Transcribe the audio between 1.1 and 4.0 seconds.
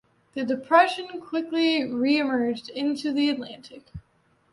quickly re-emerged into the Atlantic.